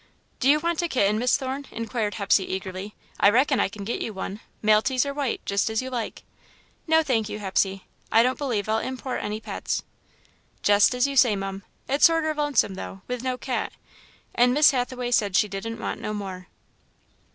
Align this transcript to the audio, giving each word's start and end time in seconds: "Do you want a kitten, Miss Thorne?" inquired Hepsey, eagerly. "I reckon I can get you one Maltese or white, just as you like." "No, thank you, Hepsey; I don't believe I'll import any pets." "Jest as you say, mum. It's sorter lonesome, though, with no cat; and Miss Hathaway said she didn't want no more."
"Do 0.39 0.49
you 0.49 0.59
want 0.59 0.81
a 0.81 0.87
kitten, 0.87 1.19
Miss 1.19 1.37
Thorne?" 1.37 1.67
inquired 1.69 2.15
Hepsey, 2.15 2.43
eagerly. 2.51 2.95
"I 3.19 3.29
reckon 3.29 3.59
I 3.59 3.69
can 3.69 3.83
get 3.83 4.01
you 4.01 4.13
one 4.15 4.39
Maltese 4.63 5.05
or 5.05 5.13
white, 5.13 5.45
just 5.45 5.69
as 5.69 5.79
you 5.79 5.91
like." 5.91 6.23
"No, 6.87 7.03
thank 7.03 7.29
you, 7.29 7.37
Hepsey; 7.37 7.85
I 8.11 8.23
don't 8.23 8.39
believe 8.39 8.67
I'll 8.67 8.79
import 8.79 9.23
any 9.23 9.39
pets." 9.39 9.83
"Jest 10.63 10.95
as 10.95 11.05
you 11.05 11.15
say, 11.15 11.35
mum. 11.35 11.61
It's 11.87 12.05
sorter 12.05 12.33
lonesome, 12.33 12.73
though, 12.73 13.03
with 13.07 13.21
no 13.21 13.37
cat; 13.37 13.73
and 14.33 14.55
Miss 14.55 14.71
Hathaway 14.71 15.11
said 15.11 15.35
she 15.35 15.47
didn't 15.47 15.77
want 15.79 16.01
no 16.01 16.15
more." 16.15 16.47